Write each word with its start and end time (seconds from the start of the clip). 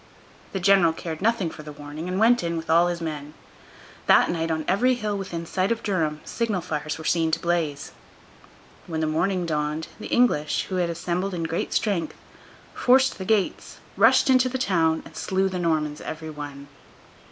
The 0.51 0.59
general 0.59 0.93
cared 0.93 1.21
nothing 1.21 1.51
for 1.51 1.61
the 1.61 1.71
warning, 1.71 2.07
and 2.07 2.17
went 2.19 2.41
in 2.41 2.57
with 2.57 2.71
all 2.71 2.87
his 2.87 3.01
men. 3.01 3.35
That 4.07 4.31
night, 4.31 4.49
on 4.49 4.65
every 4.67 4.95
hill 4.95 5.15
within 5.15 5.45
sight 5.45 5.71
of 5.71 5.83
Durham, 5.83 6.21
signal 6.25 6.61
fires 6.61 6.97
were 6.97 7.05
seen 7.05 7.29
to 7.29 7.39
blaze. 7.39 7.91
When 8.87 8.99
the 9.01 9.05
morning 9.05 9.45
dawned, 9.45 9.89
the 9.99 10.07
English, 10.07 10.63
who 10.69 10.77
had 10.77 10.89
assembled 10.89 11.35
in 11.35 11.43
great 11.43 11.71
strength, 11.71 12.17
forced 12.73 13.19
the 13.19 13.25
gates, 13.25 13.77
rushed 13.95 14.27
into 14.27 14.49
the 14.49 14.57
town, 14.57 15.03
and 15.05 15.15
slew 15.15 15.47
the 15.49 15.59
Normans 15.59 16.01
every 16.01 16.31
one. 16.31 16.67